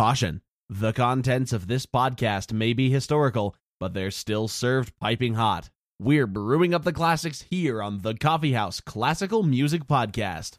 Caution 0.00 0.40
The 0.70 0.94
contents 0.94 1.52
of 1.52 1.66
this 1.66 1.84
podcast 1.84 2.54
may 2.54 2.72
be 2.72 2.88
historical, 2.88 3.54
but 3.78 3.92
they're 3.92 4.10
still 4.10 4.48
served 4.48 4.98
piping 4.98 5.34
hot. 5.34 5.68
We're 5.98 6.26
brewing 6.26 6.72
up 6.72 6.84
the 6.84 6.92
classics 6.94 7.42
here 7.50 7.82
on 7.82 7.98
the 7.98 8.14
Coffee 8.14 8.54
House 8.54 8.80
Classical 8.80 9.42
Music 9.42 9.84
Podcast. 9.84 10.56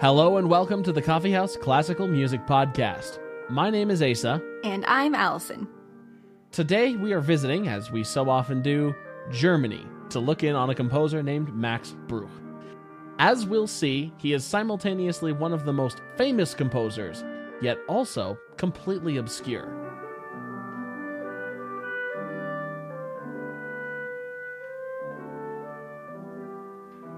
Hello 0.00 0.36
and 0.36 0.48
welcome 0.48 0.84
to 0.84 0.92
the 0.92 1.02
Coffee 1.02 1.32
House 1.32 1.56
Classical 1.56 2.06
Music 2.06 2.46
Podcast. 2.46 3.18
My 3.50 3.68
name 3.68 3.90
is 3.90 4.00
Asa. 4.00 4.40
And 4.62 4.84
I'm 4.86 5.12
Allison. 5.12 5.66
Today 6.52 6.94
we 6.94 7.12
are 7.12 7.20
visiting, 7.20 7.66
as 7.66 7.90
we 7.90 8.04
so 8.04 8.30
often 8.30 8.62
do, 8.62 8.94
Germany 9.32 9.84
to 10.10 10.20
look 10.20 10.44
in 10.44 10.54
on 10.54 10.70
a 10.70 10.74
composer 10.76 11.20
named 11.20 11.52
Max 11.52 11.96
Bruch. 12.06 12.30
As 13.18 13.44
we'll 13.44 13.66
see, 13.66 14.12
he 14.18 14.34
is 14.34 14.44
simultaneously 14.44 15.32
one 15.32 15.52
of 15.52 15.64
the 15.64 15.72
most 15.72 16.00
famous 16.16 16.54
composers, 16.54 17.24
yet 17.60 17.78
also 17.88 18.38
completely 18.56 19.16
obscure. 19.16 19.77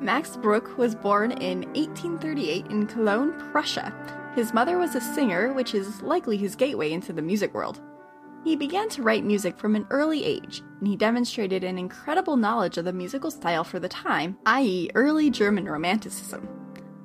Max 0.01 0.37
Bruch 0.39 0.79
was 0.79 0.95
born 0.95 1.31
in 1.33 1.59
1838 1.75 2.67
in 2.67 2.87
Cologne, 2.87 3.33
Prussia. 3.53 3.93
His 4.35 4.55
mother 4.55 4.79
was 4.79 4.95
a 4.95 5.01
singer, 5.01 5.53
which 5.53 5.75
is 5.75 6.01
likely 6.01 6.39
his 6.39 6.57
gateway 6.57 6.93
into 6.93 7.13
the 7.13 7.21
music 7.21 7.53
world. 7.53 7.83
He 8.43 8.57
began 8.57 8.89
to 8.91 9.03
write 9.03 9.25
music 9.25 9.59
from 9.59 9.77
an 9.77 9.87
early 9.91 10.25
age, 10.25 10.63
and 10.79 10.89
he 10.89 10.97
demonstrated 10.97 11.63
an 11.63 11.77
incredible 11.77 12.39
knowledge 12.39 12.79
of 12.79 12.87
the 12.87 12.93
musical 12.95 13.31
style 13.31 13.63
for 13.63 13.79
the 13.79 13.91
time, 13.91 14.39
i.e., 14.47 14.91
early 14.95 15.29
German 15.29 15.67
Romanticism. 15.67 16.49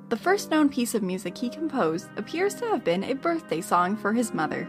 The 0.08 0.16
first 0.16 0.50
known 0.50 0.70
piece 0.70 0.94
of 0.94 1.02
music 1.02 1.36
he 1.36 1.50
composed 1.50 2.08
appears 2.16 2.54
to 2.54 2.66
have 2.68 2.82
been 2.82 3.04
a 3.04 3.12
birthday 3.12 3.60
song 3.60 3.96
for 3.96 4.14
his 4.14 4.32
mother. 4.32 4.62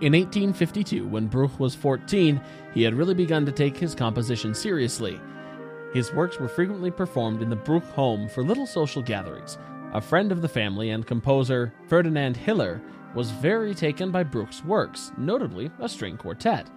In 0.00 0.14
1852, 0.14 1.06
when 1.06 1.26
Bruch 1.26 1.60
was 1.60 1.74
14, 1.74 2.40
he 2.72 2.82
had 2.82 2.94
really 2.94 3.14
begun 3.14 3.44
to 3.44 3.52
take 3.52 3.76
his 3.76 3.94
composition 3.94 4.54
seriously. 4.54 5.20
His 5.92 6.12
works 6.12 6.38
were 6.38 6.48
frequently 6.48 6.90
performed 6.90 7.42
in 7.42 7.50
the 7.50 7.56
Bruch 7.56 7.84
home 7.90 8.28
for 8.28 8.42
little 8.42 8.66
social 8.66 9.02
gatherings. 9.02 9.58
A 9.92 10.00
friend 10.00 10.32
of 10.32 10.40
the 10.40 10.48
family 10.48 10.90
and 10.90 11.06
composer, 11.06 11.72
Ferdinand 11.86 12.36
Hiller, 12.36 12.80
was 13.14 13.30
very 13.30 13.74
taken 13.74 14.10
by 14.10 14.22
Bruch's 14.22 14.64
works, 14.64 15.12
notably 15.18 15.70
a 15.80 15.88
string 15.88 16.16
quartet. 16.16 16.70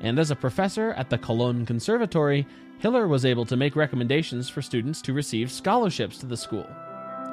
And 0.00 0.18
as 0.18 0.30
a 0.30 0.36
professor 0.36 0.92
at 0.92 1.10
the 1.10 1.18
Cologne 1.18 1.66
Conservatory, 1.66 2.46
Hiller 2.78 3.08
was 3.08 3.24
able 3.24 3.44
to 3.46 3.56
make 3.56 3.74
recommendations 3.74 4.48
for 4.48 4.62
students 4.62 5.02
to 5.02 5.12
receive 5.12 5.50
scholarships 5.50 6.18
to 6.18 6.26
the 6.26 6.36
school. 6.36 6.68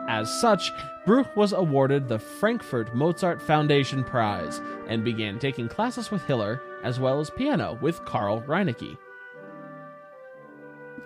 As 0.09 0.31
such, 0.41 0.71
Bruch 1.05 1.35
was 1.35 1.53
awarded 1.53 2.07
the 2.07 2.17
Frankfurt 2.17 2.95
Mozart 2.95 3.41
Foundation 3.41 4.03
Prize 4.03 4.59
and 4.87 5.03
began 5.03 5.37
taking 5.37 5.67
classes 5.67 6.09
with 6.09 6.23
Hiller 6.25 6.61
as 6.83 6.99
well 6.99 7.19
as 7.19 7.29
piano 7.29 7.77
with 7.81 8.03
Karl 8.05 8.41
Reinecke. 8.41 8.97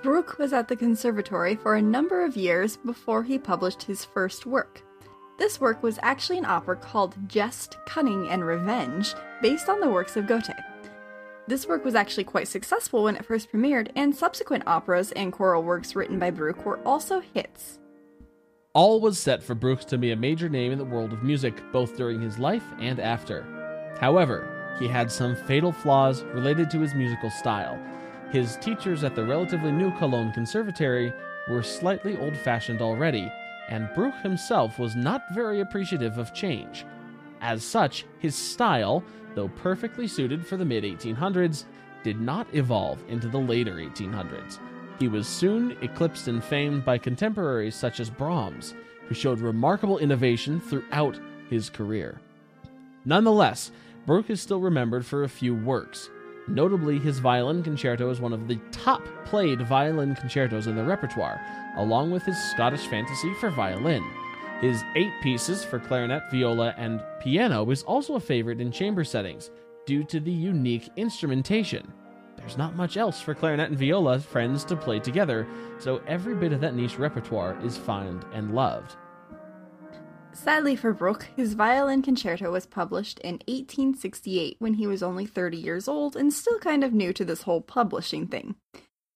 Bruch 0.01 0.39
was 0.39 0.51
at 0.51 0.67
the 0.67 0.75
conservatory 0.75 1.55
for 1.55 1.75
a 1.75 1.81
number 1.81 2.25
of 2.25 2.35
years 2.35 2.77
before 2.77 3.21
he 3.21 3.37
published 3.37 3.83
his 3.83 4.03
first 4.03 4.47
work. 4.47 4.81
This 5.37 5.61
work 5.61 5.83
was 5.83 5.99
actually 6.01 6.39
an 6.39 6.45
opera 6.45 6.75
called 6.75 7.15
Jest, 7.27 7.77
Cunning, 7.85 8.27
and 8.27 8.43
Revenge, 8.43 9.13
based 9.43 9.69
on 9.69 9.79
the 9.79 9.89
works 9.89 10.17
of 10.17 10.25
Goethe. 10.25 10.55
This 11.47 11.67
work 11.67 11.85
was 11.85 11.93
actually 11.93 12.23
quite 12.23 12.47
successful 12.47 13.03
when 13.03 13.15
it 13.15 13.25
first 13.25 13.51
premiered, 13.51 13.91
and 13.95 14.15
subsequent 14.15 14.63
operas 14.65 15.11
and 15.11 15.31
choral 15.31 15.61
works 15.61 15.95
written 15.95 16.17
by 16.17 16.31
Bruch 16.31 16.65
were 16.65 16.79
also 16.79 17.19
hits. 17.19 17.79
All 18.73 19.01
was 19.01 19.19
set 19.19 19.43
for 19.43 19.53
Bruch 19.53 19.85
to 19.85 19.97
be 19.97 20.11
a 20.11 20.15
major 20.15 20.49
name 20.49 20.71
in 20.71 20.79
the 20.79 20.85
world 20.85 21.13
of 21.13 21.23
music, 21.23 21.61
both 21.71 21.95
during 21.95 22.21
his 22.21 22.39
life 22.39 22.63
and 22.79 22.99
after. 22.99 23.45
However, 23.99 24.75
he 24.79 24.87
had 24.87 25.11
some 25.11 25.35
fatal 25.35 25.71
flaws 25.71 26.23
related 26.23 26.71
to 26.71 26.79
his 26.79 26.95
musical 26.95 27.29
style. 27.29 27.79
His 28.31 28.55
teachers 28.57 29.03
at 29.03 29.13
the 29.13 29.25
relatively 29.25 29.73
new 29.73 29.91
Cologne 29.97 30.31
Conservatory 30.31 31.11
were 31.49 31.61
slightly 31.61 32.17
old 32.17 32.37
fashioned 32.37 32.81
already, 32.81 33.29
and 33.67 33.89
Bruch 33.93 34.15
himself 34.21 34.79
was 34.79 34.95
not 34.95 35.23
very 35.33 35.59
appreciative 35.59 36.17
of 36.17 36.33
change. 36.33 36.85
As 37.41 37.61
such, 37.61 38.05
his 38.19 38.33
style, 38.33 39.03
though 39.35 39.49
perfectly 39.49 40.07
suited 40.07 40.47
for 40.47 40.55
the 40.55 40.63
mid 40.63 40.85
1800s, 40.85 41.65
did 42.03 42.21
not 42.21 42.47
evolve 42.53 43.03
into 43.09 43.27
the 43.27 43.37
later 43.37 43.73
1800s. 43.75 44.59
He 44.97 45.09
was 45.09 45.27
soon 45.27 45.77
eclipsed 45.81 46.29
in 46.29 46.39
fame 46.39 46.79
by 46.79 46.97
contemporaries 46.97 47.75
such 47.75 47.99
as 47.99 48.09
Brahms, 48.09 48.75
who 49.07 49.13
showed 49.13 49.39
remarkable 49.39 49.97
innovation 49.97 50.61
throughout 50.61 51.19
his 51.49 51.69
career. 51.69 52.21
Nonetheless, 53.03 53.71
Bruch 54.05 54.29
is 54.29 54.39
still 54.39 54.61
remembered 54.61 55.05
for 55.05 55.23
a 55.23 55.29
few 55.29 55.53
works. 55.53 56.09
Notably, 56.47 56.99
his 56.99 57.19
violin 57.19 57.63
concerto 57.63 58.09
is 58.09 58.19
one 58.19 58.33
of 58.33 58.47
the 58.47 58.59
top 58.71 59.01
played 59.25 59.61
violin 59.67 60.15
concertos 60.15 60.67
in 60.67 60.75
the 60.75 60.83
repertoire, 60.83 61.39
along 61.77 62.11
with 62.11 62.23
his 62.23 62.37
Scottish 62.51 62.87
Fantasy 62.87 63.33
for 63.35 63.49
violin. 63.49 64.03
His 64.59 64.83
eight 64.95 65.13
pieces 65.21 65.63
for 65.63 65.79
clarinet, 65.79 66.23
viola, 66.31 66.73
and 66.77 67.01
piano 67.19 67.69
is 67.71 67.83
also 67.83 68.15
a 68.15 68.19
favorite 68.19 68.61
in 68.61 68.71
chamber 68.71 69.03
settings 69.03 69.49
due 69.85 70.03
to 70.05 70.19
the 70.19 70.31
unique 70.31 70.89
instrumentation. 70.97 71.91
There's 72.37 72.57
not 72.57 72.75
much 72.75 72.97
else 72.97 73.21
for 73.21 73.33
clarinet 73.33 73.69
and 73.69 73.79
viola 73.79 74.19
friends 74.19 74.63
to 74.65 74.75
play 74.75 74.99
together, 74.99 75.47
so 75.79 76.01
every 76.07 76.35
bit 76.35 76.53
of 76.53 76.61
that 76.61 76.75
niche 76.75 76.97
repertoire 76.97 77.57
is 77.63 77.77
found 77.77 78.25
and 78.33 78.53
loved. 78.53 78.95
Sadly 80.33 80.75
for 80.75 80.93
Bruch, 80.93 81.25
his 81.35 81.53
violin 81.53 82.01
concerto 82.01 82.51
was 82.51 82.65
published 82.65 83.19
in 83.19 83.35
1868 83.47 84.55
when 84.59 84.75
he 84.75 84.87
was 84.87 85.03
only 85.03 85.25
30 85.25 85.57
years 85.57 85.87
old 85.87 86.15
and 86.15 86.33
still 86.33 86.57
kind 86.59 86.83
of 86.83 86.93
new 86.93 87.11
to 87.13 87.25
this 87.25 87.43
whole 87.43 87.61
publishing 87.61 88.27
thing. 88.27 88.55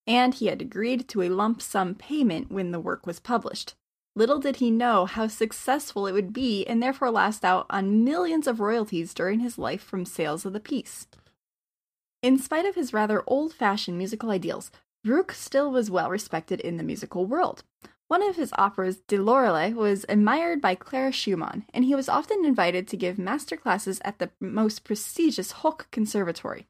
And 0.06 0.34
he 0.34 0.48
had 0.48 0.62
agreed 0.62 1.08
to 1.10 1.24
a 1.24 1.30
lump 1.30 1.62
sum 1.62 1.96
payment 1.96 2.52
when 2.52 2.72
the 2.72 2.80
work 2.80 3.08
was 3.08 3.20
published. 3.20 3.76
Little 4.16 4.40
did 4.40 4.58
he 4.58 4.70
know 4.72 5.06
how 5.06 5.28
successful 5.28 6.06
it 6.06 6.12
would 6.12 6.32
be 6.32 6.66
and 6.66 6.82
therefore 6.82 7.12
last 7.12 7.44
out 7.44 7.66
on 7.70 8.04
millions 8.04 8.46
of 8.46 8.60
royalties 8.60 9.14
during 9.14 9.40
his 9.40 9.58
life 9.58 9.82
from 9.82 10.06
sales 10.06 10.46
of 10.46 10.54
the 10.54 10.60
piece. 10.60 11.08
In 12.22 12.38
spite 12.38 12.66
of 12.66 12.76
his 12.76 12.94
rather 12.94 13.24
old 13.26 13.54
fashioned 13.54 13.98
musical 13.98 14.30
ideals, 14.30 14.72
Bruch 15.04 15.34
still 15.34 15.72
was 15.72 15.92
well 15.92 16.10
respected 16.10 16.60
in 16.60 16.78
the 16.78 16.84
musical 16.84 17.26
world. 17.26 17.64
One 18.08 18.22
of 18.22 18.36
his 18.36 18.54
operas, 18.58 18.98
Die 18.98 19.18
Lorelei, 19.18 19.72
was 19.72 20.06
admired 20.08 20.62
by 20.62 20.76
Clara 20.76 21.12
Schumann, 21.12 21.66
and 21.74 21.84
he 21.84 21.96
was 21.96 22.08
often 22.08 22.46
invited 22.46 22.88
to 22.88 22.98
give 22.98 23.18
master 23.18 23.58
classes 23.58 24.00
at 24.06 24.20
the 24.20 24.30
most 24.40 24.84
prestigious 24.84 25.52
Hoch 25.52 25.88
Conservatory. 25.92 26.68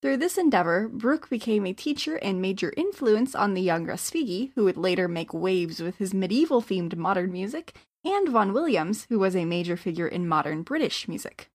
Through 0.00 0.18
this 0.18 0.38
endeavor, 0.38 0.88
Bruch 0.88 1.28
became 1.28 1.66
a 1.66 1.72
teacher 1.72 2.16
and 2.16 2.40
major 2.40 2.72
influence 2.76 3.34
on 3.34 3.54
the 3.54 3.60
young 3.60 3.84
Respighi, 3.84 4.52
who 4.54 4.64
would 4.64 4.76
later 4.76 5.08
make 5.08 5.34
waves 5.34 5.80
with 5.80 5.96
his 5.96 6.14
medieval 6.14 6.62
themed 6.62 6.96
modern 6.96 7.32
music, 7.32 7.76
and 8.04 8.28
Vaughan 8.28 8.52
Williams, 8.52 9.06
who 9.10 9.18
was 9.18 9.36
a 9.36 9.44
major 9.44 9.76
figure 9.76 10.08
in 10.08 10.26
modern 10.26 10.62
British 10.62 11.08
music. 11.08 11.50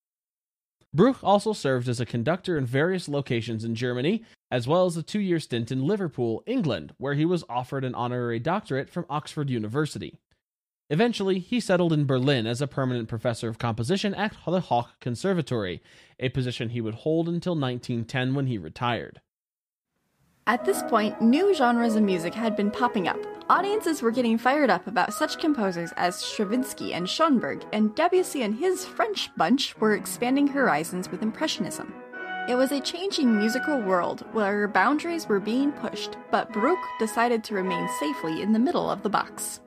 Bruch 0.95 1.22
also 1.22 1.51
served 1.51 1.89
as 1.89 2.00
a 2.00 2.06
conductor 2.06 2.57
in 2.57 2.66
various 2.66 3.09
locations 3.09 3.66
in 3.66 3.75
Germany, 3.75 4.23
as 4.50 4.66
well 4.66 4.85
as 4.85 4.95
a 4.95 5.03
two 5.03 5.19
year 5.19 5.41
stint 5.41 5.69
in 5.69 5.85
Liverpool, 5.85 6.41
England, 6.45 6.94
where 6.97 7.16
he 7.16 7.25
was 7.25 7.44
offered 7.50 7.83
an 7.83 7.94
honorary 7.94 8.39
doctorate 8.39 8.89
from 8.89 9.06
Oxford 9.09 9.50
University. 9.50 10.21
Eventually, 10.89 11.39
he 11.39 11.59
settled 11.59 11.92
in 11.92 12.06
Berlin 12.06 12.47
as 12.47 12.62
a 12.62 12.68
permanent 12.68 13.09
professor 13.09 13.50
of 13.50 13.57
composition 13.57 14.13
at 14.15 14.38
the 14.45 14.62
Hoch 14.62 14.97
Conservatory, 15.01 15.81
a 16.18 16.30
position 16.30 16.69
he 16.69 16.80
would 16.80 16.94
hold 16.95 17.27
until 17.27 17.56
1910 17.56 18.33
when 18.33 18.47
he 18.47 18.57
retired. 18.57 19.19
At 20.47 20.63
this 20.63 20.83
point, 20.83 21.19
new 21.19 21.56
genres 21.56 21.95
of 21.95 22.03
music 22.03 22.31
had 22.36 22.56
been 22.56 22.69
popping 22.69 23.07
up. 23.07 23.18
Audiences 23.50 24.03
were 24.03 24.12
getting 24.12 24.38
fired 24.38 24.69
up 24.69 24.86
about 24.86 25.12
such 25.12 25.39
composers 25.39 25.92
as 25.97 26.19
Stravinsky 26.19 26.94
and 26.94 27.09
Schoenberg, 27.09 27.65
and 27.74 27.95
Debussy 27.95 28.44
and 28.44 28.53
his 28.53 28.86
French 28.86 29.36
bunch 29.36 29.75
were 29.80 29.95
expanding 29.95 30.45
horizons 30.45 31.09
with 31.09 31.24
Impressionism. 31.24 31.92
It 32.47 32.53
was 32.53 32.71
a 32.71 32.80
changing 32.80 33.36
musical 33.36 33.81
world 33.81 34.24
where 34.33 34.68
boundaries 34.68 35.27
were 35.27 35.39
being 35.39 35.71
pushed, 35.71 36.15
but 36.30 36.53
Bruch 36.53 36.77
decided 37.00 37.44
to 37.45 37.56
remain 37.56 37.89
safely 38.00 38.44
in 38.44 38.53
the 38.53 38.59
middle 38.59 38.88
of 38.88 39.01
the 39.01 39.09
box. 39.09 39.62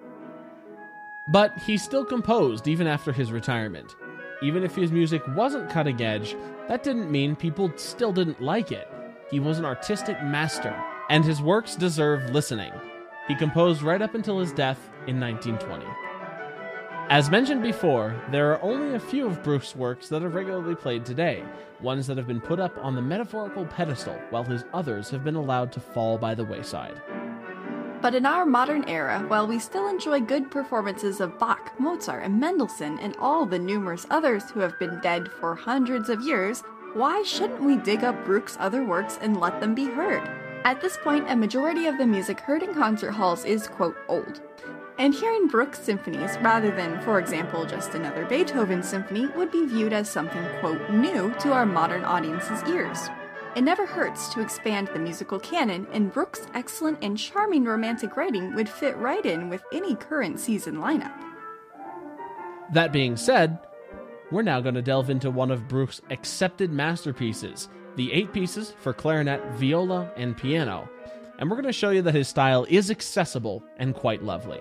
But 1.26 1.58
he 1.58 1.76
still 1.76 2.04
composed 2.04 2.68
even 2.68 2.86
after 2.86 3.10
his 3.10 3.32
retirement. 3.32 3.96
Even 4.42 4.62
if 4.62 4.76
his 4.76 4.92
music 4.92 5.22
wasn't 5.34 5.70
cutting 5.70 6.00
edge, 6.00 6.36
that 6.68 6.84
didn't 6.84 7.10
mean 7.10 7.34
people 7.34 7.72
still 7.74 8.12
didn't 8.12 8.40
like 8.40 8.70
it. 8.70 8.88
He 9.30 9.40
was 9.40 9.58
an 9.58 9.66
artistic 9.66 10.22
master, 10.22 10.74
and 11.10 11.22
his 11.22 11.42
works 11.42 11.76
deserve 11.76 12.30
listening. 12.30 12.72
He 13.26 13.34
composed 13.34 13.82
right 13.82 14.00
up 14.00 14.14
until 14.14 14.38
his 14.38 14.52
death 14.52 14.88
in 15.06 15.20
1920. 15.20 15.84
As 17.10 17.30
mentioned 17.30 17.62
before, 17.62 18.16
there 18.30 18.52
are 18.52 18.62
only 18.62 18.94
a 18.94 19.00
few 19.00 19.26
of 19.26 19.42
Bruch's 19.42 19.76
works 19.76 20.08
that 20.08 20.22
are 20.22 20.30
regularly 20.30 20.74
played 20.74 21.04
today, 21.04 21.44
ones 21.80 22.06
that 22.06 22.16
have 22.16 22.26
been 22.26 22.40
put 22.40 22.58
up 22.58 22.76
on 22.78 22.94
the 22.94 23.02
metaphorical 23.02 23.66
pedestal, 23.66 24.18
while 24.30 24.44
his 24.44 24.64
others 24.72 25.10
have 25.10 25.24
been 25.24 25.34
allowed 25.34 25.72
to 25.72 25.80
fall 25.80 26.16
by 26.16 26.34
the 26.34 26.44
wayside. 26.44 27.00
But 28.00 28.14
in 28.14 28.24
our 28.24 28.46
modern 28.46 28.84
era, 28.88 29.24
while 29.28 29.46
we 29.46 29.58
still 29.58 29.88
enjoy 29.88 30.20
good 30.20 30.50
performances 30.50 31.20
of 31.20 31.38
Bach, 31.38 31.78
Mozart, 31.78 32.24
and 32.24 32.40
Mendelssohn, 32.40 32.98
and 33.00 33.16
all 33.18 33.44
the 33.44 33.58
numerous 33.58 34.06
others 34.08 34.50
who 34.50 34.60
have 34.60 34.78
been 34.78 35.00
dead 35.00 35.28
for 35.40 35.54
hundreds 35.54 36.08
of 36.08 36.22
years, 36.22 36.62
why 36.94 37.22
shouldn't 37.22 37.62
we 37.62 37.76
dig 37.76 38.04
up 38.04 38.24
Bruch's 38.24 38.56
other 38.58 38.84
works 38.84 39.18
and 39.20 39.40
let 39.40 39.60
them 39.60 39.74
be 39.74 39.86
heard? 39.86 40.28
At 40.64 40.80
this 40.80 40.96
point, 40.96 41.30
a 41.30 41.36
majority 41.36 41.86
of 41.86 41.98
the 41.98 42.06
music 42.06 42.40
heard 42.40 42.62
in 42.62 42.74
concert 42.74 43.12
halls 43.12 43.44
is, 43.44 43.68
quote, 43.68 43.96
old. 44.08 44.40
And 44.98 45.14
hearing 45.14 45.46
Bruch's 45.46 45.78
symphonies, 45.78 46.36
rather 46.42 46.74
than, 46.74 47.00
for 47.02 47.20
example, 47.20 47.64
just 47.64 47.94
another 47.94 48.26
Beethoven 48.26 48.82
symphony, 48.82 49.28
would 49.36 49.52
be 49.52 49.66
viewed 49.66 49.92
as 49.92 50.10
something, 50.10 50.44
quote, 50.58 50.90
new 50.90 51.32
to 51.40 51.52
our 51.52 51.64
modern 51.64 52.04
audience's 52.04 52.62
ears. 52.68 53.08
It 53.54 53.62
never 53.62 53.86
hurts 53.86 54.32
to 54.34 54.40
expand 54.40 54.88
the 54.88 54.98
musical 54.98 55.38
canon, 55.38 55.86
and 55.92 56.12
Bruch's 56.12 56.46
excellent 56.54 56.98
and 57.02 57.16
charming 57.16 57.64
romantic 57.64 58.16
writing 58.16 58.54
would 58.54 58.68
fit 58.68 58.96
right 58.96 59.24
in 59.24 59.48
with 59.48 59.62
any 59.72 59.94
current 59.94 60.40
season 60.40 60.76
lineup. 60.76 61.14
That 62.72 62.92
being 62.92 63.16
said, 63.16 63.58
we're 64.30 64.42
now 64.42 64.60
going 64.60 64.74
to 64.74 64.82
delve 64.82 65.10
into 65.10 65.30
one 65.30 65.50
of 65.50 65.68
Bruch's 65.68 66.02
accepted 66.10 66.70
masterpieces, 66.70 67.68
the 67.96 68.12
eight 68.12 68.32
pieces 68.32 68.74
for 68.78 68.92
clarinet, 68.92 69.42
viola, 69.54 70.12
and 70.16 70.36
piano. 70.36 70.88
And 71.38 71.48
we're 71.48 71.56
going 71.56 71.66
to 71.66 71.72
show 71.72 71.90
you 71.90 72.02
that 72.02 72.14
his 72.14 72.28
style 72.28 72.66
is 72.68 72.90
accessible 72.90 73.62
and 73.78 73.94
quite 73.94 74.22
lovely. 74.22 74.60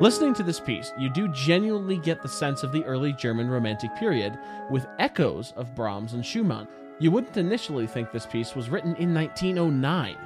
Listening 0.00 0.32
to 0.34 0.42
this 0.42 0.60
piece, 0.60 0.92
you 0.98 1.10
do 1.10 1.28
genuinely 1.28 1.98
get 1.98 2.22
the 2.22 2.28
sense 2.28 2.62
of 2.62 2.72
the 2.72 2.84
early 2.84 3.12
German 3.12 3.48
Romantic 3.50 3.94
period, 3.96 4.38
with 4.70 4.86
echoes 4.98 5.52
of 5.56 5.74
Brahms 5.74 6.14
and 6.14 6.24
Schumann. 6.24 6.66
You 6.98 7.10
wouldn't 7.10 7.36
initially 7.36 7.86
think 7.86 8.10
this 8.10 8.26
piece 8.26 8.54
was 8.54 8.70
written 8.70 8.96
in 8.96 9.12
1909. 9.12 10.16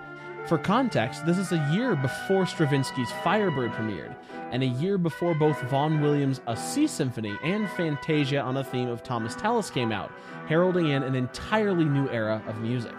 For 0.47 0.59
context, 0.59 1.25
this 1.25 1.39
is 1.39 1.53
a 1.53 1.69
year 1.73 1.97
before 1.97 2.45
Stravinsky's 2.45 3.11
Firebird 3.23 3.73
premiered, 3.73 4.15
and 4.51 4.63
a 4.63 4.67
year 4.67 4.99
before 4.99 5.35
both 5.35 5.59
Vaughan 5.71 6.03
Williams' 6.03 6.43
A 6.47 6.55
Sea 6.55 6.87
Symphony 6.87 7.35
and 7.43 7.67
Fantasia 7.71 8.43
on 8.43 8.59
a 8.59 8.65
theme 8.65 8.91
of 8.91 9.03
Thomas 9.03 9.35
Tallis 9.35 9.71
came 9.71 9.91
out, 9.91 10.13
heralding 10.47 10.89
in 10.89 11.03
an 11.03 11.15
entirely 11.15 11.87
new 11.87 12.11
era 12.11 12.43
of 12.47 12.59
music. 12.59 12.93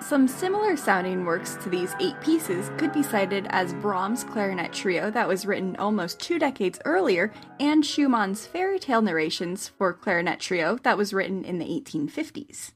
Some 0.00 0.28
similar 0.28 0.76
sounding 0.76 1.24
works 1.24 1.56
to 1.62 1.70
these 1.70 1.94
eight 2.00 2.20
pieces 2.20 2.70
could 2.76 2.92
be 2.92 3.02
cited 3.02 3.46
as 3.48 3.72
Brahms' 3.72 4.22
Clarinet 4.22 4.74
Trio, 4.74 5.10
that 5.10 5.26
was 5.26 5.46
written 5.46 5.74
almost 5.76 6.20
two 6.20 6.38
decades 6.38 6.78
earlier, 6.84 7.32
and 7.58 7.82
Schumann's 7.82 8.46
fairy 8.46 8.78
tale 8.78 9.00
narrations 9.00 9.68
for 9.68 9.94
Clarinet 9.94 10.38
Trio, 10.38 10.76
that 10.82 10.98
was 10.98 11.14
written 11.14 11.44
in 11.46 11.58
the 11.58 11.64
1850s. 11.64 12.72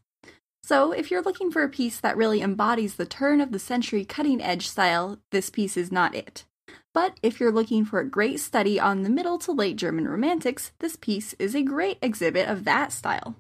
So, 0.67 0.93
if 0.93 1.11
you're 1.11 1.21
looking 1.21 1.51
for 1.51 1.63
a 1.63 1.69
piece 1.69 2.01
that 2.01 2.17
really 2.17 2.41
embodies 2.41 2.95
the 2.95 3.05
turn 3.05 3.43
of 3.43 3.53
the 3.53 3.59
century 3.59 4.03
cutting 4.03 4.41
edge 4.41 4.67
style, 4.67 5.19
this 5.31 5.51
piece 5.51 5.77
is 5.77 5.93
not 5.93 6.15
it. 6.15 6.47
But 6.95 7.21
if 7.23 7.39
you're 7.39 7.53
looking 7.53 7.85
for 7.85 8.01
a 8.01 8.09
great 8.09 8.41
study 8.41 8.81
on 8.81 9.03
the 9.03 9.11
middle 9.11 9.39
to 9.41 9.53
late 9.53 9.77
German 9.77 10.09
Romantics, 10.09 10.73
this 10.79 10.97
piece 10.97 11.35
is 11.35 11.55
a 11.55 11.61
great 11.61 11.99
exhibit 12.01 12.49
of 12.49 12.65
that 12.65 12.93
style. 12.93 13.37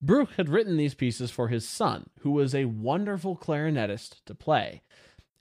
Bruch 0.00 0.30
had 0.36 0.48
written 0.48 0.76
these 0.76 0.94
pieces 0.94 1.32
for 1.32 1.48
his 1.48 1.68
son, 1.68 2.08
who 2.20 2.30
was 2.30 2.54
a 2.54 2.66
wonderful 2.66 3.36
clarinetist 3.36 4.24
to 4.26 4.32
play. 4.32 4.82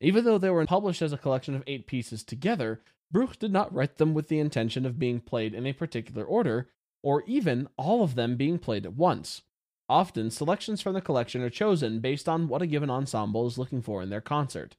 Even 0.01 0.25
though 0.25 0.39
they 0.39 0.49
were 0.49 0.65
published 0.65 1.03
as 1.03 1.13
a 1.13 1.17
collection 1.19 1.53
of 1.53 1.63
eight 1.67 1.85
pieces 1.85 2.23
together, 2.23 2.81
Bruch 3.11 3.37
did 3.37 3.53
not 3.53 3.71
write 3.71 3.97
them 3.97 4.15
with 4.15 4.29
the 4.29 4.39
intention 4.39 4.83
of 4.83 4.97
being 4.97 5.19
played 5.19 5.53
in 5.53 5.67
a 5.67 5.73
particular 5.73 6.23
order, 6.23 6.71
or 7.03 7.23
even 7.27 7.67
all 7.77 8.01
of 8.01 8.15
them 8.15 8.35
being 8.35 8.57
played 8.57 8.83
at 8.83 8.95
once. 8.95 9.43
Often, 9.89 10.31
selections 10.31 10.81
from 10.81 10.93
the 10.93 11.01
collection 11.01 11.41
are 11.41 11.49
chosen 11.49 11.99
based 11.99 12.27
on 12.27 12.49
what 12.49 12.61
a 12.61 12.67
given 12.67 12.89
ensemble 12.89 13.47
is 13.47 13.57
looking 13.57 13.81
for 13.81 14.01
in 14.01 14.09
their 14.09 14.21
concert. 14.21 14.75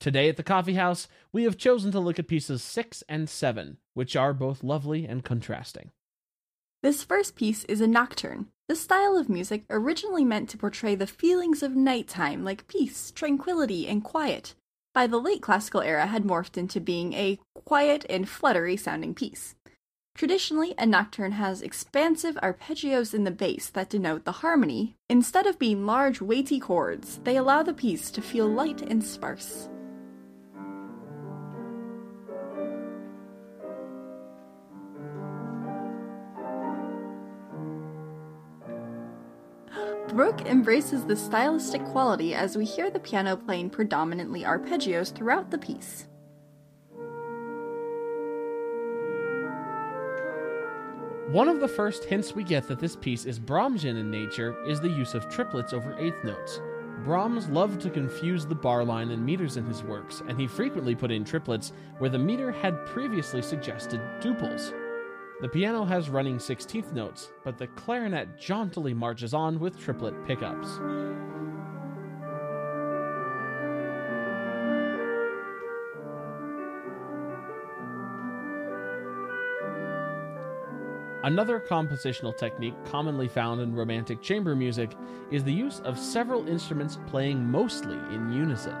Today 0.00 0.28
at 0.28 0.36
the 0.36 0.42
Coffee 0.42 0.74
House, 0.74 1.08
we 1.32 1.42
have 1.42 1.58
chosen 1.58 1.92
to 1.92 2.00
look 2.00 2.18
at 2.18 2.28
pieces 2.28 2.62
6 2.62 3.02
and 3.08 3.28
7, 3.28 3.76
which 3.94 4.16
are 4.16 4.32
both 4.32 4.64
lovely 4.64 5.04
and 5.04 5.22
contrasting. 5.24 5.90
This 6.82 7.02
first 7.02 7.34
piece 7.34 7.64
is 7.64 7.80
a 7.80 7.86
nocturne. 7.88 8.46
the 8.68 8.76
style 8.76 9.16
of 9.16 9.28
music 9.28 9.64
originally 9.70 10.24
meant 10.24 10.48
to 10.50 10.58
portray 10.58 10.94
the 10.94 11.06
feelings 11.06 11.62
of 11.62 11.74
nighttime 11.74 12.44
like 12.44 12.68
peace, 12.68 13.10
tranquility, 13.10 13.88
and 13.88 14.04
quiet. 14.04 14.54
By 14.94 15.06
the 15.06 15.18
late 15.18 15.42
classical 15.42 15.80
era 15.80 16.06
had 16.06 16.24
morphed 16.24 16.56
into 16.56 16.80
being 16.80 17.12
a 17.14 17.38
quiet 17.54 18.06
and 18.08 18.28
fluttery 18.28 18.76
sounding 18.76 19.14
piece. 19.14 19.56
Traditionally, 20.18 20.74
a 20.76 20.84
nocturne 20.84 21.30
has 21.30 21.62
expansive 21.62 22.34
arpeggios 22.42 23.14
in 23.14 23.22
the 23.22 23.30
bass 23.30 23.70
that 23.70 23.88
denote 23.88 24.24
the 24.24 24.32
harmony. 24.32 24.96
Instead 25.08 25.46
of 25.46 25.60
being 25.60 25.86
large, 25.86 26.20
weighty 26.20 26.58
chords, 26.58 27.20
they 27.22 27.36
allow 27.36 27.62
the 27.62 27.72
piece 27.72 28.10
to 28.10 28.20
feel 28.20 28.48
light 28.48 28.82
and 28.82 29.04
sparse. 29.04 29.68
Bruch 40.08 40.40
embraces 40.46 41.04
the 41.04 41.14
stylistic 41.14 41.84
quality 41.84 42.34
as 42.34 42.56
we 42.56 42.64
hear 42.64 42.90
the 42.90 42.98
piano 42.98 43.36
playing 43.36 43.70
predominantly 43.70 44.42
arpeggios 44.42 45.14
throughout 45.14 45.52
the 45.52 45.58
piece. 45.58 46.08
One 51.28 51.48
of 51.48 51.60
the 51.60 51.68
first 51.68 52.04
hints 52.04 52.34
we 52.34 52.42
get 52.42 52.66
that 52.68 52.78
this 52.78 52.96
piece 52.96 53.26
is 53.26 53.38
Brahmsian 53.38 53.98
in 53.98 54.10
nature 54.10 54.56
is 54.66 54.80
the 54.80 54.88
use 54.88 55.12
of 55.12 55.28
triplets 55.28 55.74
over 55.74 55.94
eighth 55.98 56.24
notes. 56.24 56.62
Brahms 57.04 57.50
loved 57.50 57.82
to 57.82 57.90
confuse 57.90 58.46
the 58.46 58.54
bar 58.54 58.82
line 58.82 59.10
and 59.10 59.26
meters 59.26 59.58
in 59.58 59.66
his 59.66 59.82
works, 59.82 60.22
and 60.26 60.40
he 60.40 60.46
frequently 60.46 60.94
put 60.94 61.10
in 61.10 61.26
triplets 61.26 61.74
where 61.98 62.08
the 62.08 62.18
meter 62.18 62.50
had 62.50 62.86
previously 62.86 63.42
suggested 63.42 64.00
duples. 64.22 64.72
The 65.42 65.50
piano 65.50 65.84
has 65.84 66.08
running 66.08 66.38
16th 66.38 66.94
notes, 66.94 67.30
but 67.44 67.58
the 67.58 67.66
clarinet 67.66 68.40
jauntily 68.40 68.94
marches 68.94 69.34
on 69.34 69.60
with 69.60 69.78
triplet 69.78 70.14
pickups. 70.24 70.80
Another 81.24 81.58
compositional 81.58 82.36
technique 82.36 82.74
commonly 82.84 83.26
found 83.26 83.60
in 83.60 83.74
Romantic 83.74 84.22
chamber 84.22 84.54
music 84.54 84.92
is 85.32 85.42
the 85.42 85.52
use 85.52 85.80
of 85.80 85.98
several 85.98 86.46
instruments 86.46 86.98
playing 87.08 87.44
mostly 87.44 87.98
in 88.14 88.32
unison. 88.32 88.76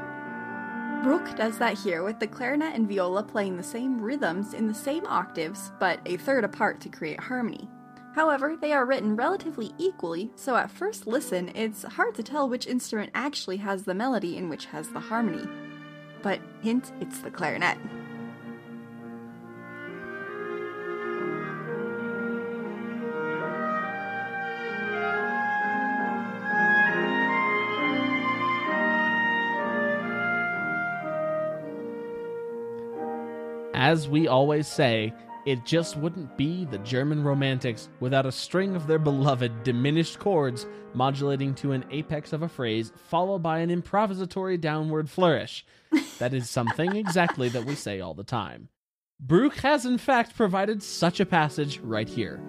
Bruch 1.02 1.36
does 1.36 1.58
that 1.58 1.76
here 1.76 2.04
with 2.04 2.20
the 2.20 2.28
clarinet 2.28 2.74
and 2.76 2.88
viola 2.88 3.24
playing 3.24 3.56
the 3.56 3.62
same 3.62 4.00
rhythms 4.00 4.54
in 4.54 4.68
the 4.68 4.74
same 4.74 5.04
octaves, 5.06 5.72
but 5.80 5.98
a 6.06 6.16
third 6.16 6.44
apart 6.44 6.80
to 6.80 6.88
create 6.88 7.18
harmony. 7.18 7.68
However, 8.14 8.56
they 8.60 8.72
are 8.72 8.86
written 8.86 9.16
relatively 9.16 9.72
equally, 9.76 10.30
so 10.36 10.56
at 10.56 10.70
first 10.70 11.08
listen, 11.08 11.50
it's 11.56 11.82
hard 11.82 12.14
to 12.14 12.22
tell 12.22 12.48
which 12.48 12.68
instrument 12.68 13.10
actually 13.14 13.58
has 13.58 13.82
the 13.82 13.94
melody 13.94 14.38
and 14.38 14.48
which 14.48 14.66
has 14.66 14.90
the 14.90 15.00
harmony. 15.00 15.48
But 16.22 16.40
hint, 16.62 16.92
it's 17.00 17.18
the 17.18 17.30
clarinet. 17.30 17.78
As 33.88 34.06
we 34.06 34.28
always 34.28 34.68
say, 34.68 35.14
it 35.46 35.64
just 35.64 35.96
wouldn't 35.96 36.36
be 36.36 36.66
the 36.66 36.76
German 36.76 37.24
Romantics 37.24 37.88
without 38.00 38.26
a 38.26 38.30
string 38.30 38.76
of 38.76 38.86
their 38.86 38.98
beloved 38.98 39.62
diminished 39.62 40.18
chords 40.18 40.66
modulating 40.92 41.54
to 41.54 41.72
an 41.72 41.86
apex 41.90 42.34
of 42.34 42.42
a 42.42 42.50
phrase 42.50 42.92
followed 43.08 43.38
by 43.38 43.60
an 43.60 43.70
improvisatory 43.70 44.60
downward 44.60 45.08
flourish. 45.08 45.64
That 46.18 46.34
is 46.34 46.50
something 46.50 46.96
exactly 46.96 47.48
that 47.48 47.64
we 47.64 47.74
say 47.74 48.02
all 48.02 48.12
the 48.12 48.24
time. 48.24 48.68
Bruch 49.18 49.60
has 49.60 49.86
in 49.86 49.96
fact 49.96 50.36
provided 50.36 50.82
such 50.82 51.18
a 51.18 51.24
passage 51.24 51.78
right 51.78 52.10
here. 52.10 52.42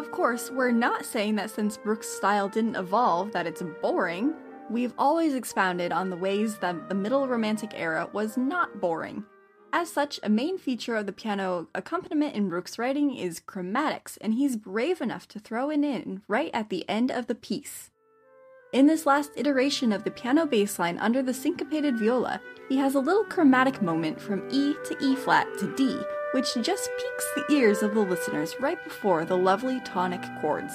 Of 0.00 0.12
course, 0.12 0.50
we're 0.50 0.70
not 0.70 1.04
saying 1.04 1.34
that 1.34 1.50
since 1.50 1.76
Bruch's 1.76 2.08
style 2.08 2.48
didn't 2.48 2.74
evolve 2.74 3.32
that 3.32 3.46
it's 3.46 3.62
boring. 3.82 4.32
We've 4.70 4.94
always 4.96 5.34
expounded 5.34 5.92
on 5.92 6.08
the 6.08 6.16
ways 6.16 6.56
that 6.60 6.88
the 6.88 6.94
Middle 6.94 7.28
Romantic 7.28 7.72
era 7.74 8.08
was 8.14 8.38
not 8.38 8.80
boring. 8.80 9.24
As 9.74 9.92
such, 9.92 10.18
a 10.22 10.30
main 10.30 10.56
feature 10.56 10.96
of 10.96 11.04
the 11.04 11.12
piano 11.12 11.68
accompaniment 11.74 12.34
in 12.34 12.48
Bruch's 12.48 12.78
writing 12.78 13.14
is 13.14 13.40
chromatics, 13.40 14.16
and 14.22 14.32
he's 14.32 14.56
brave 14.56 15.02
enough 15.02 15.28
to 15.28 15.38
throw 15.38 15.68
it 15.68 15.84
in 15.84 16.22
right 16.26 16.50
at 16.54 16.70
the 16.70 16.88
end 16.88 17.10
of 17.10 17.26
the 17.26 17.34
piece. 17.34 17.90
In 18.72 18.86
this 18.86 19.04
last 19.04 19.32
iteration 19.36 19.92
of 19.92 20.04
the 20.04 20.10
piano 20.10 20.46
bassline 20.46 20.96
under 20.98 21.22
the 21.22 21.34
syncopated 21.34 21.98
viola, 21.98 22.40
he 22.70 22.78
has 22.78 22.94
a 22.94 23.00
little 23.00 23.24
chromatic 23.24 23.82
moment 23.82 24.18
from 24.18 24.48
E 24.50 24.74
to 24.86 24.96
E 24.98 25.14
flat 25.14 25.46
to 25.58 25.76
D, 25.76 26.00
which 26.32 26.54
just 26.62 26.90
piques 26.98 27.26
the 27.34 27.54
ears 27.54 27.82
of 27.82 27.94
the 27.94 28.00
listeners 28.00 28.54
right 28.60 28.82
before 28.84 29.24
the 29.24 29.36
lovely 29.36 29.80
tonic 29.80 30.22
chords. 30.40 30.74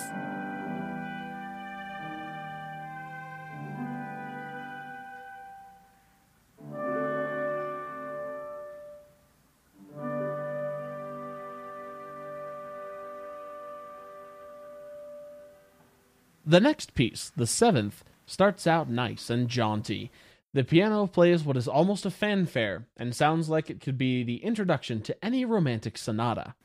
The 16.48 16.60
next 16.60 16.94
piece, 16.94 17.32
the 17.36 17.48
seventh, 17.48 18.04
starts 18.28 18.68
out 18.68 18.88
nice 18.88 19.30
and 19.30 19.50
jaunty. 19.50 20.12
The 20.56 20.64
piano 20.64 21.06
plays 21.06 21.44
what 21.44 21.58
is 21.58 21.68
almost 21.68 22.06
a 22.06 22.10
fanfare 22.10 22.88
and 22.96 23.14
sounds 23.14 23.50
like 23.50 23.70
it 23.70 23.82
could 23.82 23.98
be 23.98 24.24
the 24.24 24.38
introduction 24.38 25.02
to 25.02 25.26
any 25.26 25.44
romantic 25.44 25.98
sonata. 25.98 26.56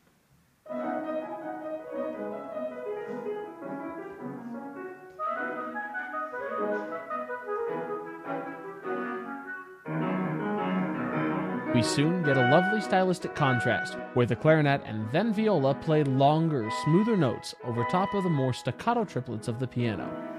We 11.74 11.82
soon 11.82 12.22
get 12.22 12.36
a 12.36 12.48
lovely 12.48 12.80
stylistic 12.80 13.34
contrast, 13.34 13.96
where 14.14 14.24
the 14.24 14.36
clarinet 14.36 14.82
and 14.84 15.10
then 15.10 15.32
viola 15.32 15.74
play 15.74 16.04
longer, 16.04 16.70
smoother 16.84 17.16
notes 17.16 17.56
over 17.64 17.84
top 17.90 18.14
of 18.14 18.22
the 18.22 18.30
more 18.30 18.52
staccato 18.52 19.04
triplets 19.04 19.48
of 19.48 19.58
the 19.58 19.66
piano. 19.66 20.29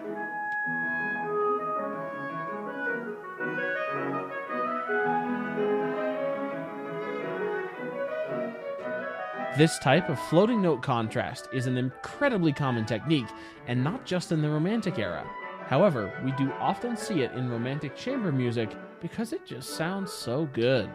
This 9.58 9.78
type 9.80 10.08
of 10.08 10.18
floating 10.18 10.62
note 10.62 10.82
contrast 10.82 11.50
is 11.52 11.68
an 11.68 11.78
incredibly 11.78 12.54
common 12.54 12.86
technique, 12.86 13.28
and 13.68 13.84
not 13.84 14.06
just 14.06 14.32
in 14.32 14.42
the 14.42 14.50
Romantic 14.50 14.98
era. 14.98 15.30
However, 15.68 16.14
we 16.24 16.32
do 16.32 16.54
often 16.54 16.96
see 16.96 17.22
it 17.22 17.34
in 17.34 17.50
Romantic 17.50 17.94
chamber 17.94 18.32
music 18.32 18.74
because 19.02 19.34
it 19.34 19.46
just 19.46 19.72
sounds 19.72 20.10
so 20.10 20.48
good. 20.54 20.90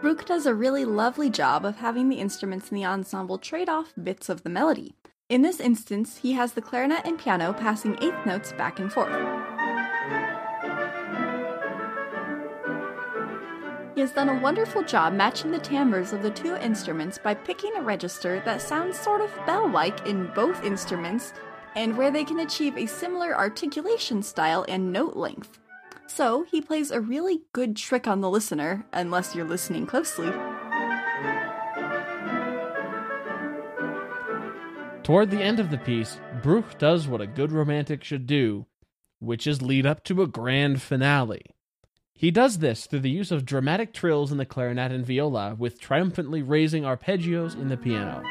Bruch 0.00 0.24
does 0.24 0.46
a 0.46 0.54
really 0.54 0.84
lovely 0.84 1.30
job 1.30 1.64
of 1.64 1.76
having 1.76 2.08
the 2.08 2.18
instruments 2.18 2.70
in 2.70 2.74
the 2.74 2.84
ensemble 2.84 3.38
trade 3.38 3.68
off 3.68 3.92
bits 4.02 4.28
of 4.28 4.42
the 4.42 4.50
melody. 4.50 4.96
In 5.28 5.42
this 5.42 5.60
instance, 5.60 6.18
he 6.18 6.32
has 6.32 6.54
the 6.54 6.60
clarinet 6.60 7.06
and 7.06 7.18
piano 7.18 7.52
passing 7.52 7.96
eighth 8.02 8.26
notes 8.26 8.52
back 8.52 8.80
and 8.80 8.92
forth. 8.92 9.43
Has 14.04 14.12
done 14.12 14.28
a 14.28 14.40
wonderful 14.40 14.82
job 14.82 15.14
matching 15.14 15.50
the 15.50 15.58
timbres 15.58 16.12
of 16.12 16.20
the 16.20 16.30
two 16.30 16.56
instruments 16.56 17.16
by 17.16 17.32
picking 17.32 17.74
a 17.74 17.80
register 17.80 18.42
that 18.44 18.60
sounds 18.60 18.98
sort 18.98 19.22
of 19.22 19.34
bell 19.46 19.66
like 19.66 20.06
in 20.06 20.30
both 20.34 20.62
instruments 20.62 21.32
and 21.74 21.96
where 21.96 22.10
they 22.10 22.22
can 22.22 22.40
achieve 22.40 22.76
a 22.76 22.84
similar 22.84 23.34
articulation 23.34 24.22
style 24.22 24.62
and 24.68 24.92
note 24.92 25.16
length. 25.16 25.58
So 26.06 26.42
he 26.50 26.60
plays 26.60 26.90
a 26.90 27.00
really 27.00 27.44
good 27.54 27.76
trick 27.76 28.06
on 28.06 28.20
the 28.20 28.28
listener, 28.28 28.84
unless 28.92 29.34
you're 29.34 29.46
listening 29.46 29.86
closely. 29.86 30.30
Toward 35.02 35.30
the 35.30 35.40
end 35.40 35.60
of 35.60 35.70
the 35.70 35.80
piece, 35.82 36.20
Bruch 36.42 36.76
does 36.76 37.08
what 37.08 37.22
a 37.22 37.26
good 37.26 37.52
romantic 37.52 38.04
should 38.04 38.26
do, 38.26 38.66
which 39.20 39.46
is 39.46 39.62
lead 39.62 39.86
up 39.86 40.04
to 40.04 40.20
a 40.20 40.26
grand 40.26 40.82
finale. 40.82 41.53
He 42.16 42.30
does 42.30 42.58
this 42.58 42.86
through 42.86 43.00
the 43.00 43.10
use 43.10 43.32
of 43.32 43.44
dramatic 43.44 43.92
trills 43.92 44.30
in 44.30 44.38
the 44.38 44.46
clarinet 44.46 44.92
and 44.92 45.04
viola, 45.04 45.56
with 45.58 45.80
triumphantly 45.80 46.42
raising 46.42 46.84
arpeggios 46.84 47.54
in 47.54 47.68
the 47.68 47.76
piano. 47.76 48.22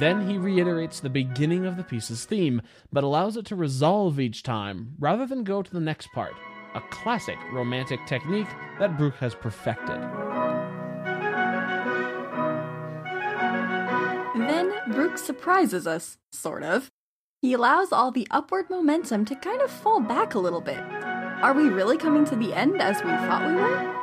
Then 0.00 0.28
he 0.28 0.36
reiterates 0.36 0.98
the 0.98 1.10
beginning 1.10 1.64
of 1.64 1.76
the 1.76 1.84
piece's 1.84 2.24
theme, 2.24 2.60
but 2.92 3.04
allows 3.04 3.36
it 3.36 3.46
to 3.46 3.54
resolve 3.54 4.18
each 4.18 4.42
time 4.42 4.94
rather 4.98 5.26
than 5.26 5.44
go 5.44 5.62
to 5.62 5.72
the 5.72 5.78
next 5.78 6.08
part, 6.12 6.34
a 6.74 6.80
classic 6.90 7.38
romantic 7.52 8.04
technique 8.06 8.48
that 8.80 8.98
Bruch 8.98 9.16
has 9.16 9.34
perfected. 9.36 10.00
Bruch 15.00 15.16
surprises 15.16 15.86
us, 15.86 16.18
sort 16.30 16.62
of. 16.62 16.90
He 17.40 17.54
allows 17.54 17.90
all 17.90 18.10
the 18.10 18.28
upward 18.30 18.68
momentum 18.68 19.24
to 19.24 19.34
kind 19.34 19.62
of 19.62 19.70
fall 19.70 19.98
back 19.98 20.34
a 20.34 20.38
little 20.38 20.60
bit. 20.60 20.76
Are 20.76 21.54
we 21.54 21.70
really 21.70 21.96
coming 21.96 22.26
to 22.26 22.36
the 22.36 22.52
end 22.52 22.82
as 22.82 23.02
we 23.02 23.08
thought 23.08 23.48
we 23.48 23.54
were? 23.54 23.94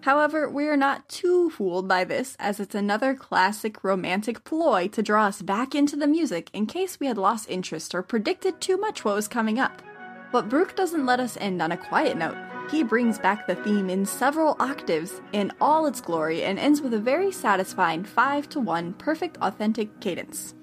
However, 0.00 0.48
we 0.48 0.68
are 0.68 0.76
not 0.78 1.06
too 1.10 1.50
fooled 1.50 1.86
by 1.86 2.04
this, 2.04 2.34
as 2.38 2.58
it's 2.58 2.74
another 2.74 3.14
classic 3.14 3.84
romantic 3.84 4.42
ploy 4.42 4.88
to 4.88 5.02
draw 5.02 5.26
us 5.26 5.42
back 5.42 5.74
into 5.74 5.96
the 5.96 6.06
music 6.06 6.48
in 6.54 6.64
case 6.64 6.98
we 6.98 7.08
had 7.08 7.18
lost 7.18 7.50
interest 7.50 7.94
or 7.94 8.02
predicted 8.02 8.58
too 8.58 8.78
much 8.78 9.04
what 9.04 9.16
was 9.16 9.28
coming 9.28 9.58
up. 9.58 9.82
But 10.32 10.48
Bruch 10.48 10.74
doesn't 10.74 11.04
let 11.04 11.20
us 11.20 11.36
end 11.36 11.60
on 11.60 11.72
a 11.72 11.76
quiet 11.76 12.16
note. 12.16 12.55
He 12.70 12.82
brings 12.82 13.18
back 13.20 13.46
the 13.46 13.54
theme 13.54 13.88
in 13.88 14.04
several 14.04 14.56
octaves 14.58 15.20
in 15.32 15.52
all 15.60 15.86
its 15.86 16.00
glory 16.00 16.42
and 16.42 16.58
ends 16.58 16.80
with 16.80 16.94
a 16.94 16.98
very 16.98 17.30
satisfying 17.30 18.02
5 18.02 18.48
to 18.50 18.60
1 18.60 18.94
perfect 18.94 19.36
authentic 19.40 20.00
cadence. 20.00 20.54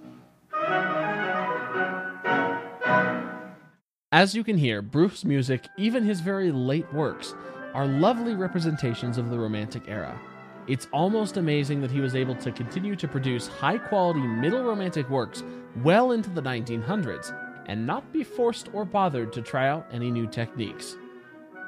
As 4.11 4.35
you 4.35 4.43
can 4.43 4.57
hear, 4.57 4.81
Bruch's 4.81 5.23
music, 5.23 5.65
even 5.77 6.03
his 6.03 6.19
very 6.19 6.51
late 6.51 6.91
works, 6.93 7.33
are 7.73 7.87
lovely 7.87 8.35
representations 8.35 9.17
of 9.17 9.29
the 9.29 9.39
Romantic 9.39 9.83
era. 9.87 10.19
It's 10.67 10.87
almost 10.91 11.37
amazing 11.37 11.81
that 11.81 11.91
he 11.91 12.01
was 12.01 12.15
able 12.15 12.35
to 12.35 12.51
continue 12.51 12.95
to 12.97 13.07
produce 13.07 13.47
high 13.47 13.77
quality 13.77 14.21
middle 14.21 14.63
Romantic 14.63 15.09
works 15.09 15.41
well 15.83 16.11
into 16.11 16.29
the 16.29 16.41
1900s 16.41 17.33
and 17.65 17.87
not 17.87 18.11
be 18.11 18.23
forced 18.23 18.69
or 18.73 18.83
bothered 18.83 19.31
to 19.33 19.41
try 19.41 19.69
out 19.69 19.87
any 19.91 20.11
new 20.11 20.27
techniques. 20.27 20.97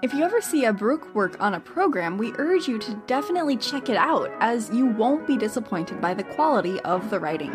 If 0.02 0.14
you 0.14 0.24
ever 0.24 0.42
see 0.42 0.66
a 0.66 0.74
Bruch 0.74 1.14
work 1.16 1.42
on 1.42 1.54
a 1.54 1.60
program, 1.60 2.18
we 2.18 2.34
urge 2.38 2.68
you 2.68 2.78
to 2.80 2.94
definitely 3.08 3.58
check 3.58 3.90
it 3.90 3.98
out, 3.98 4.30
as 4.40 4.70
you 4.72 4.86
won't 4.88 5.26
be 5.26 5.38
disappointed 5.38 6.02
by 6.02 6.14
the 6.14 6.24
quality 6.24 6.80
of 6.82 7.10
the 7.10 7.20
writing. 7.20 7.52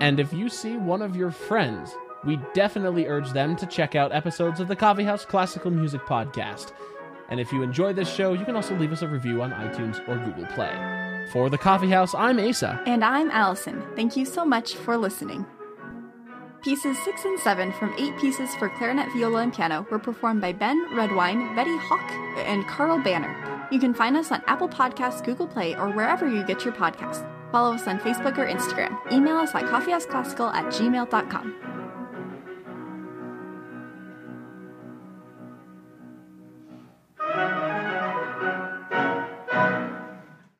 And 0.00 0.18
if 0.18 0.32
you 0.32 0.48
see 0.48 0.76
one 0.76 1.02
of 1.02 1.16
your 1.16 1.30
friends 1.30 1.94
we 2.24 2.38
definitely 2.52 3.06
urge 3.06 3.30
them 3.32 3.56
to 3.56 3.66
check 3.66 3.94
out 3.94 4.12
episodes 4.12 4.60
of 4.60 4.68
the 4.68 4.76
Coffee 4.76 5.04
House 5.04 5.24
Classical 5.24 5.70
Music 5.70 6.02
Podcast. 6.02 6.72
And 7.30 7.40
if 7.40 7.52
you 7.52 7.62
enjoy 7.62 7.92
this 7.92 8.12
show, 8.12 8.34
you 8.34 8.44
can 8.44 8.56
also 8.56 8.76
leave 8.76 8.92
us 8.92 9.02
a 9.02 9.08
review 9.08 9.40
on 9.40 9.52
iTunes 9.52 10.06
or 10.08 10.18
Google 10.18 10.46
Play. 10.46 11.26
For 11.32 11.48
the 11.48 11.58
Coffee 11.58 11.88
House, 11.88 12.14
I'm 12.14 12.38
Asa. 12.38 12.82
And 12.86 13.04
I'm 13.04 13.30
Allison. 13.30 13.82
Thank 13.94 14.16
you 14.16 14.24
so 14.24 14.44
much 14.44 14.74
for 14.74 14.96
listening. 14.96 15.46
Pieces 16.62 16.98
6 17.04 17.24
and 17.24 17.40
7 17.40 17.72
from 17.72 17.94
8 17.98 18.18
pieces 18.18 18.54
for 18.56 18.68
clarinet, 18.68 19.10
viola, 19.14 19.40
and 19.40 19.52
piano 19.52 19.86
were 19.90 19.98
performed 19.98 20.42
by 20.42 20.52
Ben 20.52 20.94
Redwine, 20.94 21.56
Betty 21.56 21.74
Hauck, 21.78 22.10
and 22.46 22.66
Carl 22.66 22.98
Banner. 22.98 23.66
You 23.72 23.80
can 23.80 23.94
find 23.94 24.14
us 24.14 24.30
on 24.30 24.42
Apple 24.46 24.68
Podcasts, 24.68 25.24
Google 25.24 25.46
Play, 25.46 25.74
or 25.74 25.88
wherever 25.90 26.28
you 26.28 26.44
get 26.44 26.64
your 26.64 26.74
podcasts. 26.74 27.26
Follow 27.50 27.74
us 27.74 27.86
on 27.86 27.98
Facebook 28.00 28.36
or 28.36 28.46
Instagram. 28.46 29.00
Email 29.10 29.36
us 29.36 29.54
at 29.54 29.64
coffeehouseclassical 29.64 30.52
at 30.52 30.66
gmail.com. 30.66 31.69